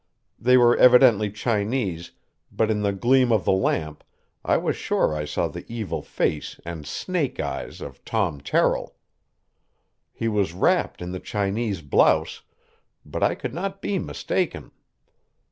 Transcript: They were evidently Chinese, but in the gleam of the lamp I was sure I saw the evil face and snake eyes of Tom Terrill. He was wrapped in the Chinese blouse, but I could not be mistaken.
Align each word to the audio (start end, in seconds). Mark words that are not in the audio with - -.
They 0.39 0.57
were 0.57 0.75
evidently 0.77 1.29
Chinese, 1.31 2.09
but 2.51 2.71
in 2.71 2.81
the 2.81 2.91
gleam 2.91 3.31
of 3.31 3.45
the 3.45 3.51
lamp 3.51 4.03
I 4.43 4.57
was 4.57 4.75
sure 4.75 5.13
I 5.15 5.25
saw 5.25 5.47
the 5.47 5.63
evil 5.71 6.01
face 6.01 6.59
and 6.65 6.87
snake 6.87 7.39
eyes 7.39 7.81
of 7.81 8.03
Tom 8.03 8.41
Terrill. 8.41 8.95
He 10.11 10.27
was 10.27 10.53
wrapped 10.53 11.03
in 11.03 11.11
the 11.11 11.19
Chinese 11.19 11.83
blouse, 11.83 12.41
but 13.05 13.21
I 13.21 13.35
could 13.35 13.53
not 13.53 13.79
be 13.79 13.99
mistaken. 13.99 14.71